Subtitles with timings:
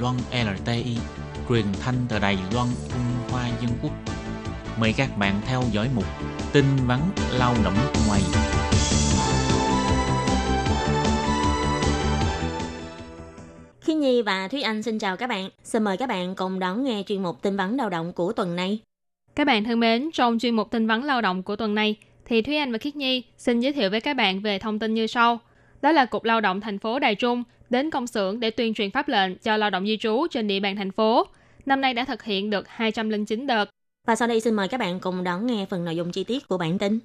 [0.00, 0.96] Loan LTI,
[1.48, 3.92] truyền thanh từ Đài Loan, Trung Hoa Dân Quốc.
[4.80, 6.04] Mời các bạn theo dõi mục
[6.52, 7.00] tin vắn
[7.32, 7.74] lao động
[8.08, 8.20] ngoài.
[13.80, 15.50] Khi Nhi và Thúy Anh xin chào các bạn.
[15.64, 18.56] Xin mời các bạn cùng đón nghe chuyên mục tin vắn lao động của tuần
[18.56, 18.78] này.
[19.34, 22.42] Các bạn thân mến, trong chuyên mục tin vắn lao động của tuần này, thì
[22.42, 25.06] Thúy Anh và Khiết Nhi xin giới thiệu với các bạn về thông tin như
[25.06, 25.40] sau.
[25.82, 28.90] Đó là Cục Lao động thành phố Đài Trung đến công xưởng để tuyên truyền
[28.90, 31.26] pháp lệnh cho lao động di trú trên địa bàn thành phố.
[31.66, 33.70] Năm nay đã thực hiện được 209 đợt.
[34.06, 36.48] Và sau đây xin mời các bạn cùng đón nghe phần nội dung chi tiết
[36.48, 36.98] của bản tin.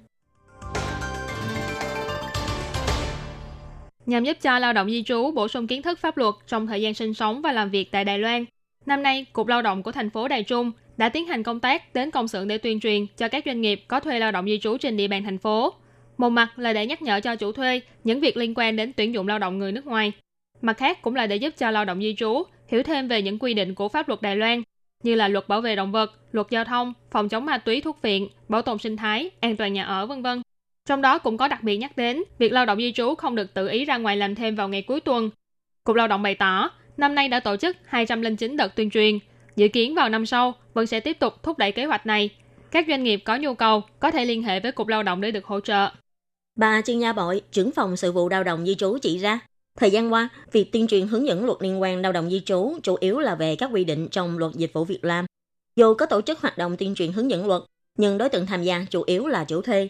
[4.06, 6.82] Nhằm giúp cho lao động di trú bổ sung kiến thức pháp luật trong thời
[6.82, 8.44] gian sinh sống và làm việc tại Đài Loan,
[8.86, 11.94] năm nay Cục Lao động của thành phố Đài Trung đã tiến hành công tác
[11.94, 14.58] đến công xưởng để tuyên truyền cho các doanh nghiệp có thuê lao động di
[14.58, 15.74] trú trên địa bàn thành phố.
[16.18, 19.14] Một mặt là để nhắc nhở cho chủ thuê những việc liên quan đến tuyển
[19.14, 20.12] dụng lao động người nước ngoài.
[20.62, 23.38] Mặt khác cũng là để giúp cho lao động di trú hiểu thêm về những
[23.38, 24.62] quy định của pháp luật Đài Loan
[25.02, 28.02] như là luật bảo vệ động vật, luật giao thông, phòng chống ma túy thuốc
[28.02, 30.42] viện, bảo tồn sinh thái, an toàn nhà ở vân vân.
[30.86, 33.54] Trong đó cũng có đặc biệt nhắc đến việc lao động di trú không được
[33.54, 35.30] tự ý ra ngoài làm thêm vào ngày cuối tuần.
[35.84, 39.18] Cục Lao động bày tỏ, năm nay đã tổ chức 209 đợt tuyên truyền,
[39.56, 42.30] dự kiến vào năm sau vẫn sẽ tiếp tục thúc đẩy kế hoạch này.
[42.70, 45.30] Các doanh nghiệp có nhu cầu có thể liên hệ với Cục Lao động để
[45.30, 45.90] được hỗ trợ.
[46.56, 49.38] Bà Trương Nha Bội, trưởng phòng sự vụ lao động di trú chỉ ra,
[49.78, 52.78] thời gian qua, việc tuyên truyền hướng dẫn luật liên quan lao động di trú
[52.82, 55.26] chủ yếu là về các quy định trong luật dịch vụ việc làm.
[55.76, 57.62] Dù có tổ chức hoạt động tuyên truyền hướng dẫn luật,
[57.98, 59.88] nhưng đối tượng tham gia chủ yếu là chủ thuê.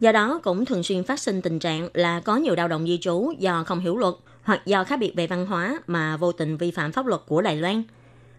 [0.00, 2.98] Do đó cũng thường xuyên phát sinh tình trạng là có nhiều lao động di
[2.98, 6.56] trú do không hiểu luật hoặc do khác biệt về văn hóa mà vô tình
[6.56, 7.82] vi phạm pháp luật của Đài Loan.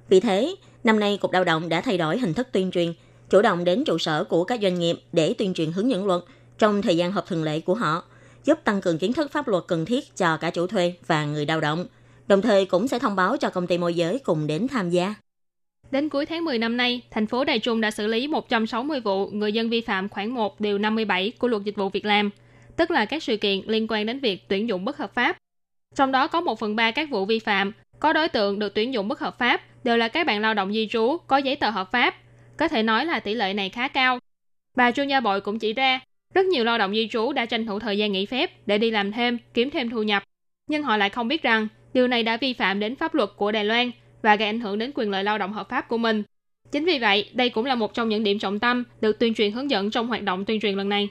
[0.09, 2.93] Vì thế, năm nay Cục Lao động đã thay đổi hình thức tuyên truyền,
[3.29, 6.21] chủ động đến trụ sở của các doanh nghiệp để tuyên truyền hướng dẫn luật
[6.57, 8.03] trong thời gian họp thường lệ của họ,
[8.43, 11.45] giúp tăng cường kiến thức pháp luật cần thiết cho cả chủ thuê và người
[11.45, 11.85] lao động.
[12.27, 15.15] Đồng thời cũng sẽ thông báo cho công ty môi giới cùng đến tham gia.
[15.91, 19.27] Đến cuối tháng 10 năm nay, thành phố Đài Trung đã xử lý 160 vụ
[19.27, 22.29] người dân vi phạm khoảng 1 điều 57 của luật dịch vụ việc làm,
[22.75, 25.37] tức là các sự kiện liên quan đến việc tuyển dụng bất hợp pháp.
[25.95, 28.93] Trong đó có 1 phần 3 các vụ vi phạm có đối tượng được tuyển
[28.93, 31.69] dụng bất hợp pháp đều là các bạn lao động di trú có giấy tờ
[31.69, 32.15] hợp pháp.
[32.57, 34.19] Có thể nói là tỷ lệ này khá cao.
[34.75, 35.99] Bà chuyên gia Bội cũng chỉ ra,
[36.33, 38.91] rất nhiều lao động di trú đã tranh thủ thời gian nghỉ phép để đi
[38.91, 40.23] làm thêm, kiếm thêm thu nhập.
[40.69, 43.51] Nhưng họ lại không biết rằng điều này đã vi phạm đến pháp luật của
[43.51, 46.23] Đài Loan và gây ảnh hưởng đến quyền lợi lao động hợp pháp của mình.
[46.71, 49.51] Chính vì vậy, đây cũng là một trong những điểm trọng tâm được tuyên truyền
[49.51, 51.09] hướng dẫn trong hoạt động tuyên truyền lần này.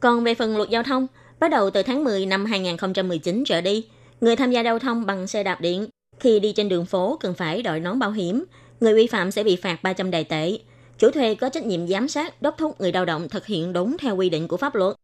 [0.00, 1.06] Còn về phần luật giao thông,
[1.40, 3.84] bắt đầu từ tháng 10 năm 2019 trở đi,
[4.20, 5.86] người tham gia giao thông bằng xe đạp điện
[6.20, 8.44] khi đi trên đường phố cần phải đội nón bảo hiểm,
[8.80, 10.58] người vi phạm sẽ bị phạt 300 đài tệ.
[10.98, 13.96] Chủ thuê có trách nhiệm giám sát, đốc thúc người lao động thực hiện đúng
[13.98, 14.96] theo quy định của pháp luật.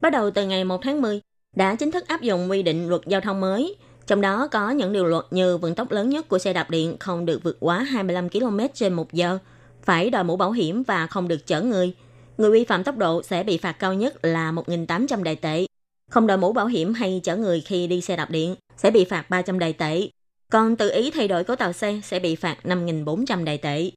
[0.00, 1.20] Bắt đầu từ ngày 1 tháng 10,
[1.56, 3.76] đã chính thức áp dụng quy định luật giao thông mới,
[4.06, 6.96] trong đó có những điều luật như vận tốc lớn nhất của xe đạp điện
[7.00, 9.38] không được vượt quá 25 km trên một giờ,
[9.82, 11.94] phải đội mũ bảo hiểm và không được chở người.
[12.38, 15.66] Người vi phạm tốc độ sẽ bị phạt cao nhất là 1.800 đài tệ.
[16.10, 19.04] Không đội mũ bảo hiểm hay chở người khi đi xe đạp điện sẽ bị
[19.04, 20.08] phạt 300 đài tệ.
[20.50, 23.90] Còn tự ý thay đổi cấu tạo xe sẽ bị phạt 5.400 đài tệ.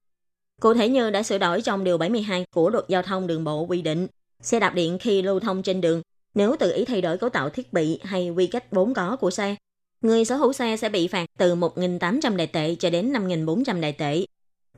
[0.59, 3.61] Cụ thể như đã sửa đổi trong Điều 72 của Luật Giao thông Đường bộ
[3.61, 4.07] quy định,
[4.41, 6.01] xe đạp điện khi lưu thông trên đường,
[6.35, 9.31] nếu tự ý thay đổi cấu tạo thiết bị hay quy cách vốn có của
[9.31, 9.55] xe,
[10.01, 13.91] người sở hữu xe sẽ bị phạt từ 1.800 đại tệ cho đến 5.400 đại
[13.91, 14.25] tệ.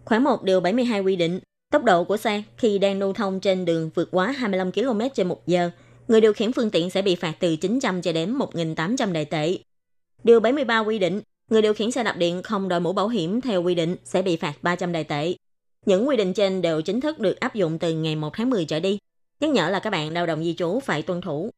[0.06, 1.40] Khoảng 1 điều 72 quy định,
[1.72, 5.28] tốc độ của xe khi đang lưu thông trên đường vượt quá 25 km trên
[5.28, 5.72] 1 giờ,
[6.08, 9.58] người điều khiển phương tiện sẽ bị phạt từ 900 cho đến 1.800 đại tệ.
[10.24, 13.42] Điều 73 quy định, người điều khiển xe đạp điện không đội mũ bảo hiểm
[13.42, 15.36] theo quy định sẽ bị phạt 300 đại tệ.
[15.86, 18.66] Những quy định trên đều chính thức được áp dụng từ ngày 1 tháng 10
[18.66, 18.98] trở đi.
[19.40, 21.50] Nhắc nhở là các bạn lao động di trú phải tuân thủ.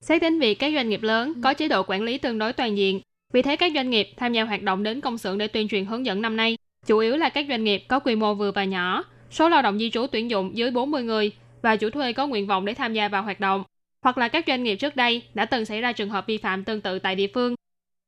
[0.00, 2.76] Xét đến việc các doanh nghiệp lớn có chế độ quản lý tương đối toàn
[2.76, 3.00] diện,
[3.32, 5.84] vì thế các doanh nghiệp tham gia hoạt động đến công xưởng để tuyên truyền
[5.84, 6.56] hướng dẫn năm nay
[6.86, 9.78] chủ yếu là các doanh nghiệp có quy mô vừa và nhỏ, số lao động
[9.78, 11.30] di trú tuyển dụng dưới 40 người
[11.62, 13.64] và chủ thuê có nguyện vọng để tham gia vào hoạt động,
[14.02, 16.64] hoặc là các doanh nghiệp trước đây đã từng xảy ra trường hợp vi phạm
[16.64, 17.54] tương tự tại địa phương.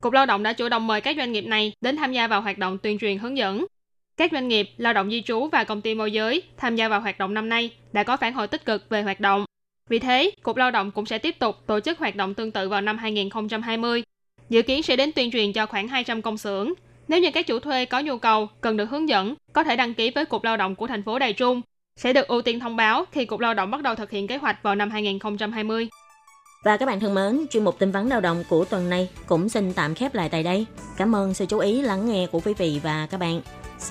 [0.02, 2.40] Cục Lao động đã chủ động mời các doanh nghiệp này đến tham gia vào
[2.40, 3.66] hoạt động tuyên truyền hướng dẫn.
[4.18, 7.00] Các doanh nghiệp, lao động di trú và công ty môi giới tham gia vào
[7.00, 9.44] hoạt động năm nay đã có phản hồi tích cực về hoạt động.
[9.88, 12.68] Vì thế, Cục Lao động cũng sẽ tiếp tục tổ chức hoạt động tương tự
[12.68, 14.02] vào năm 2020.
[14.48, 16.72] Dự kiến sẽ đến tuyên truyền cho khoảng 200 công xưởng.
[17.08, 19.94] Nếu như các chủ thuê có nhu cầu, cần được hướng dẫn, có thể đăng
[19.94, 21.62] ký với Cục Lao động của thành phố Đài Trung.
[21.96, 24.36] Sẽ được ưu tiên thông báo khi Cục Lao động bắt đầu thực hiện kế
[24.36, 25.88] hoạch vào năm 2020.
[26.64, 29.48] Và các bạn thân mến, chuyên mục tin vấn lao động của tuần này cũng
[29.48, 30.66] xin tạm khép lại tại đây.
[30.96, 33.40] Cảm ơn sự chú ý lắng nghe của quý vị và các bạn.